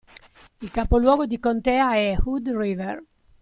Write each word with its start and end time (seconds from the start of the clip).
Il 0.63 0.71
capoluogo 0.71 1.27
di 1.27 1.39
contea 1.39 1.93
è 1.93 2.17
Hood 2.25 2.47
River. 2.49 3.03